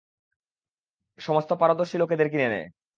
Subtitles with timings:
[1.19, 2.67] সমস্ত পারদর্শী লোকেদের কিনে নেয়।